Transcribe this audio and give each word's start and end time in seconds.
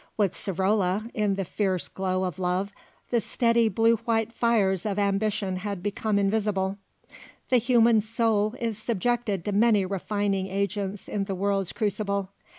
With 0.17 0.33
Savrola, 0.33 1.11
in 1.13 1.35
the 1.35 1.45
fierce 1.45 1.87
glow 1.87 2.23
of 2.23 2.39
love 2.39 2.73
the 3.11 3.21
steady 3.21 3.69
blue 3.69 3.97
white 3.97 4.33
fires 4.33 4.83
of 4.83 4.97
ambition 4.97 5.57
had 5.57 5.83
become 5.83 6.17
invisible. 6.17 6.79
The 7.49 7.57
human 7.57 8.01
soul 8.01 8.55
is 8.59 8.79
subjected 8.79 9.45
to 9.45 9.51
many 9.51 9.85
refining 9.85 10.47
agents 10.47 11.07
in 11.07 11.25
the 11.25 11.35
world's 11.35 11.71
crucible. 11.71 12.31